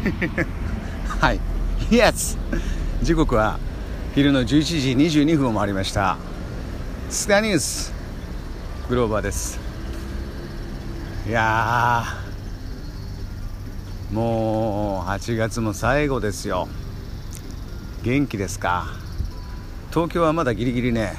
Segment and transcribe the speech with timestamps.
[1.20, 1.40] はい。
[1.90, 2.38] Yes!
[3.02, 3.58] 時刻は
[4.14, 6.16] 昼の11時22分を回りました。
[7.10, 7.92] スカニュース
[8.88, 9.58] グローバーです。
[11.28, 12.04] いや
[14.12, 16.68] もう8月も最後ですよ。
[18.02, 18.86] 元気ですか？
[19.90, 21.14] 東京はまだギリギリね。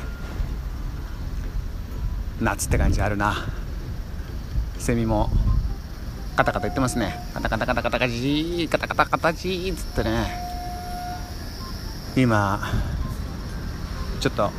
[2.42, 3.36] 夏って感じあるな。
[4.80, 5.30] セミも。
[6.36, 7.20] カタカタ言ってますね。
[7.34, 10.32] カタカタカタカタカジーカタカタカタジーっつってね
[12.16, 12.60] 今
[14.20, 14.52] ちょっと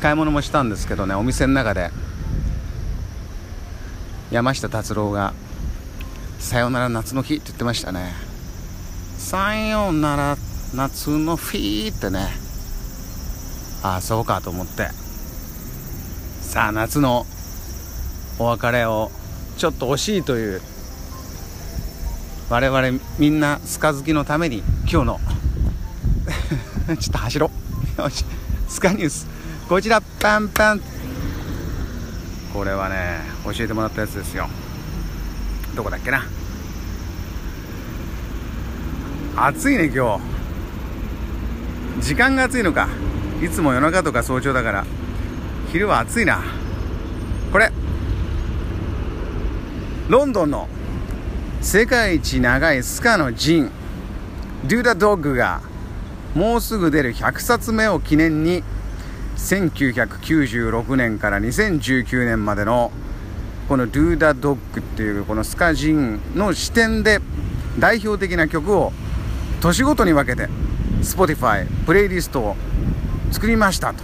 [0.00, 1.90] 買い物もしたんですけどねお店の中で
[4.30, 5.32] 山下達郎が
[6.38, 8.12] 「さよなら夏の日」って言ってましたね
[9.18, 10.36] さよなら
[10.74, 12.28] 夏の日ってね
[13.82, 14.88] ああそうかと思って
[16.42, 17.26] さあ夏の
[18.38, 19.10] お別れを
[19.58, 20.60] ちょっと惜しいという
[22.48, 25.20] 我々みんなスカ好きのために今日の
[26.96, 27.50] ちょっと走ろ
[27.98, 28.02] う。
[28.02, 28.24] よし。
[28.68, 29.26] スカニュース。
[29.68, 30.80] こちらパンパン。
[32.54, 34.48] これはね教えてもらったやつですよ。
[35.74, 36.24] どこだっけな。
[39.36, 40.18] 暑いね今
[42.00, 42.06] 日。
[42.06, 42.88] 時間が暑いのか。
[43.42, 44.84] いつも夜中とか早朝だから。
[45.72, 46.42] 昼は暑いな。
[47.52, 47.70] これ。
[50.08, 50.68] ロンドンの
[51.60, 53.70] 世界一長いスカのジン
[54.64, 55.60] ドゥーダドッグが
[56.34, 58.62] もうすぐ出る100冊目を記念に
[59.36, 62.90] 1996年から2019年までの
[63.68, 67.20] このドゥーダドッグっていうこのスカジンの視点で
[67.78, 68.94] 代表的な曲を
[69.60, 70.48] 年ごとに分けて
[71.02, 72.56] Spotify プレイリストを
[73.30, 74.02] 作りましたと。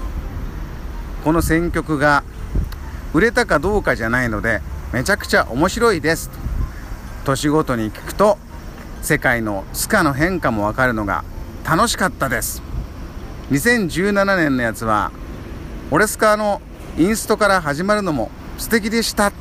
[1.25, 2.25] この選曲が
[3.15, 4.61] 売れたかどうかじゃないので
[4.95, 6.31] めちゃくちゃ面白いです。
[7.25, 8.39] 年ごとに聞くと
[9.03, 11.25] 世界のスカの変化もわかるのが
[11.69, 12.63] 楽しかったです。
[13.51, 15.11] 2017年のやつは
[15.91, 16.63] 俺スカの
[16.97, 19.33] インストから始まるのも素敵でした。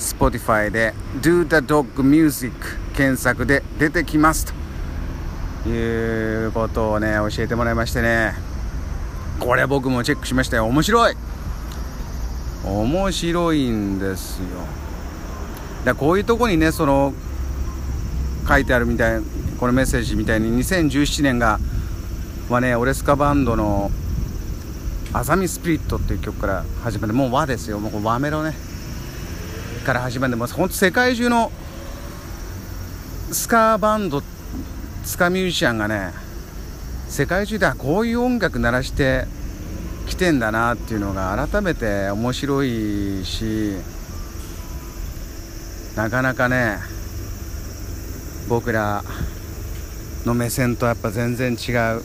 [0.00, 2.52] Spotify で Do the Dog Music
[2.96, 4.52] 検索で出てきます。
[5.62, 8.34] ということをね教えてもらいましてね。
[9.38, 10.64] これ僕もチェックしましたよ。
[10.64, 11.14] 面白い。
[12.64, 14.44] 面白いんですよ。
[15.84, 17.12] だこういうとこにねその
[18.48, 19.20] 書いてあるみたい
[19.58, 21.58] このメッセージみたいに2017年が
[22.48, 23.90] はねオレスカバンドの
[25.12, 27.78] 「アザミスピリット」っていう曲から始まってもう和ですよ。
[27.78, 28.54] もう和メロね。
[29.82, 31.50] から始まってます本当世界中の
[33.32, 34.22] スカバンド
[35.04, 36.12] スカミュージシャンがね
[37.08, 39.26] 世界中ではこういう音楽鳴らして
[40.06, 43.76] きてんだなっていうのが改めて面白いし
[45.96, 46.78] なかなかね
[48.48, 49.02] 僕ら
[50.24, 52.02] の目線とやっぱ全然違う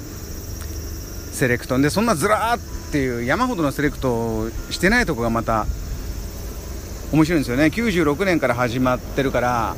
[1.31, 1.77] セレクト。
[1.79, 5.65] でそんなずらーっていう山ほどのセレクトをしてないとこがまた
[7.11, 7.65] 面白いんですよね。
[7.65, 9.75] 96年から始まってるから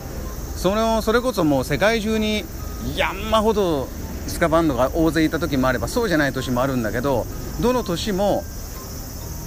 [0.55, 2.43] そのそれこそもう世界中に
[2.95, 3.87] 山ほど
[4.29, 7.25] スカバンドが大勢いた時もあればそうじゃない年もあるんだけど
[7.61, 8.43] どの年も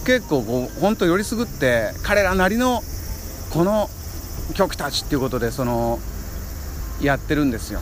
[0.05, 2.83] 結構こう本当よりすぐって彼らなりの
[3.53, 3.89] この
[4.55, 5.99] 曲たちっていうことでその
[7.01, 7.81] やってるんですよ。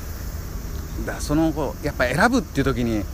[1.06, 3.04] だからそのこうやっぱ選ぶっていう時に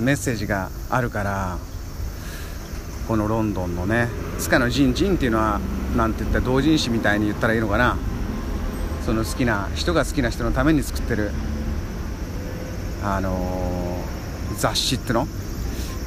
[0.00, 1.58] メッセージがあるから
[3.08, 4.08] このロンドンのね
[4.38, 5.60] スカのジンジンっていうのは
[5.96, 7.96] なんて言ったら同人誌みたいに言ったらいいのかな。
[9.04, 11.30] その好きな人が好きな人のために作ってる
[13.04, 15.28] あのー、雑誌っての？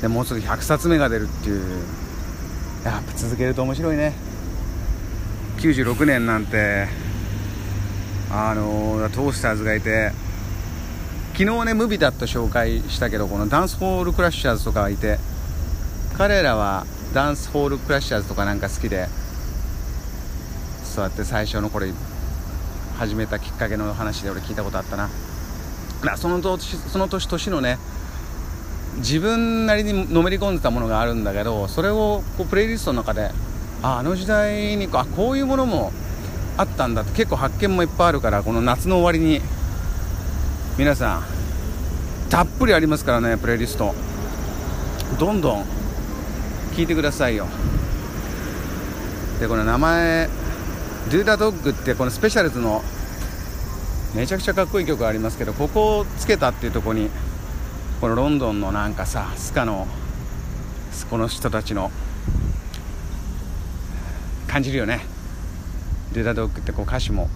[0.02, 1.84] でもうすぐ100冊目が出るっていう。
[2.84, 4.14] やっぱ続けると面白いね。
[5.58, 6.88] 96年なんて
[8.32, 10.12] あのー、トースターズがいて。
[11.38, 15.20] 昨日ねムビダット紹介したけどこのダンスホールクラッシャーズとかいて
[16.18, 19.08] 彼らはダンスホールクラッシャーズとかなんか好きで
[20.84, 21.94] そうやって最初のこれ
[22.98, 25.10] 始めたきっかけの話で俺聞いたことあったな。
[26.16, 27.78] その年その年年のね
[28.98, 33.32] 自分なりにのめり込んでたものがあるんだけどそれをこうプレイリストの中で
[33.84, 35.92] ああの時代にあこういうものも
[36.58, 39.42] あったんだって結構発見もいっぱいあるからこの夏の終わりに
[40.78, 41.24] 皆さん
[42.30, 43.94] たっぷりありますからねプレイリスト。
[45.20, 45.66] どんどん
[46.74, 47.48] 聞いてくださいよ。
[49.40, 50.30] でこの名前
[51.10, 52.84] 「Do the Dog」ってこのスペシャルズの
[54.18, 57.12] めちゃくちゃかっこいい曲ありますけどここをつけたっていうとこに
[58.02, 59.86] このロンドンのなんかさスカの
[61.12, 61.92] この人たちの
[64.48, 65.02] 感じるよね
[66.16, 67.30] 「ドゥダドッグ」ってこう歌詞も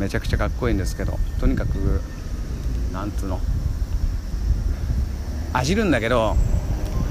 [0.00, 2.00] めちゃくちゃかっこいいんですけどとにかく
[2.92, 3.38] なんつうの
[5.52, 6.34] あじるんだけど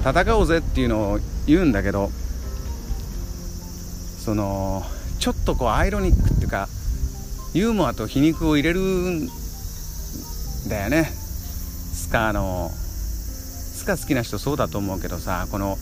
[0.03, 2.11] 戦おうぜっていうのを言うんだけど
[4.19, 4.83] その
[5.17, 6.67] ちょっとこうアイロニックっていうか
[7.53, 9.27] ユーモアと皮肉を入れるん
[10.67, 11.05] だよね。
[11.05, 15.77] スカのスカ好きな人そうだと思うけどさこの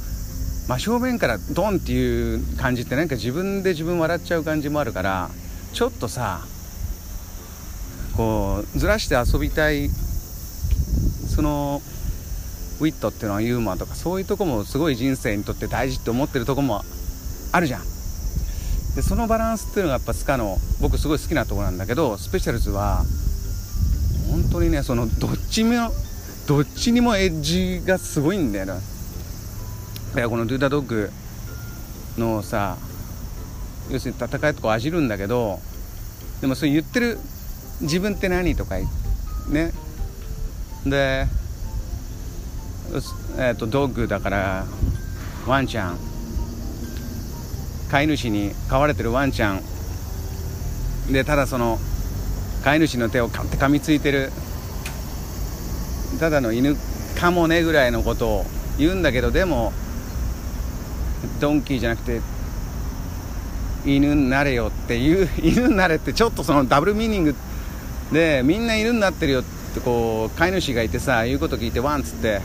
[0.68, 5.30] 真正面からドンっていう感じってなんか自分で自分笑っちゃう感じもあるから
[5.74, 6.42] ちょっとさ
[8.16, 11.81] こうずらして遊びたいその
[12.80, 16.84] ウィットっていうのはユーモアとかそういうとこもすごい人生にとって大事って思ってるとこも
[17.52, 17.96] あるじゃん。
[18.97, 23.03] でそのバランスっていうのがやっぱスカの僕すごい好きなとこなんだけどスペシャルズは
[24.31, 25.91] 本当にねそのどっちも
[26.47, 28.77] どっちにもエッジがすごいんだよな、
[30.15, 31.11] いやこの「ドゥー・ダ・ドッグ」
[32.17, 32.75] のさ
[33.91, 35.59] 要するに戦いとかあじるんだけど
[36.41, 37.19] でもそう言ってる
[37.81, 38.77] 自分って何とか
[39.49, 39.73] ね。
[40.88, 41.27] で
[43.38, 44.65] えーと、ドッグだから
[45.45, 46.17] ワンちゃん。
[47.89, 49.62] 飼い主に飼われてるワンちゃん
[51.12, 51.80] でただその
[52.63, 54.31] 飼い主の手をかって噛みついてる
[56.19, 56.75] ただの犬
[57.18, 58.45] かもねぐらいのことを
[58.78, 59.72] 言うんだけどでも
[61.39, 62.22] ドンキーじゃなくて
[63.86, 67.36] 犬になれよっていう犬になれってちょっとそのダブルミーニング
[68.12, 69.44] でみんな犬になってるよっ
[69.74, 72.42] てこう飼い主がいてさ言うこと聞いてワンっつって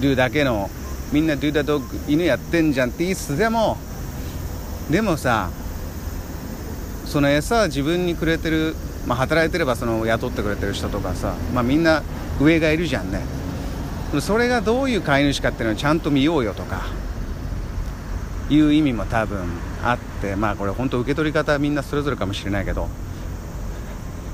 [0.00, 0.70] ドゥだけの
[1.12, 3.76] みんなドゥダドッグ犬やってんじゃんっていつつでも
[4.90, 5.50] でもさ
[7.06, 8.74] その餌は自分にくれてる、
[9.06, 12.02] まあ、働いてればその雇ってくれてる人とかさ、まあ、みんな
[12.40, 13.20] 上がいるじゃんね。
[14.20, 16.86] それがどういう飼い主かっていうのをちゃんと見ようよとか
[18.48, 19.38] いう意味も多分
[19.84, 22.88] あってまあこれ本当受け取り方はみんなそれぞれかもしれないけど。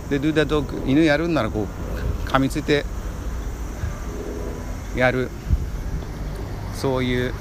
[0.08, 2.84] でドゥダドッグ犬やるんならこう噛みついて
[4.94, 5.28] やる。
[6.74, 7.34] そういう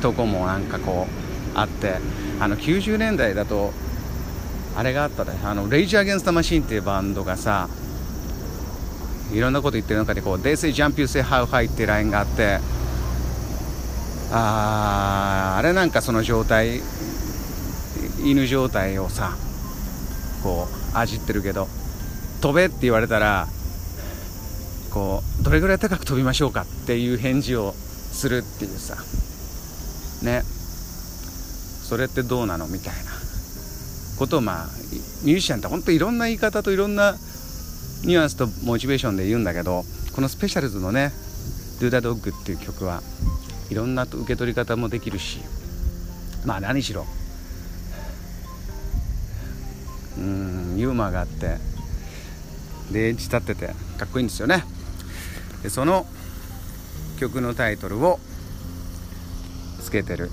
[0.00, 1.06] とこもなんかこ
[1.54, 1.96] うあって
[2.40, 3.72] あの90年代だと
[4.76, 7.68] あれがあったであのレイジー・アゲンスタ・マシンっていうバンドがさ
[9.32, 12.60] いろんなこと言ってる中でこう「They say jump you say how high」っていうラインがあって
[14.30, 16.80] ああれなんかその状態
[18.22, 19.36] 犬状態をさ
[20.42, 21.68] こうあじってるけど
[22.40, 23.48] 飛べって言われたら
[24.90, 27.74] こうどれぐらい高く飛びましょうかっていう返事を
[28.12, 28.96] するっていうさ。
[30.22, 30.42] ね。
[30.42, 32.66] それってどうなの？
[32.66, 33.12] みたいな。
[34.18, 34.66] ことをまあ
[35.22, 37.16] ミュージシャンって本当いろんな言い方といろんな
[38.04, 41.12] ニュアンスとモチベーションで言うんだけどこのスペシャルズのね
[41.78, 43.00] 「Do the Dog」っていう曲は
[43.70, 45.38] いろんな受け取り方もできるし
[46.44, 47.06] まあ何しろ
[50.18, 51.58] うんユーモアがあって
[52.90, 53.66] でエッジ立ってて
[53.98, 54.64] かっこいいんですよね。
[55.62, 56.06] でその
[57.20, 58.18] 曲のタイトルを
[59.88, 60.30] つけてる。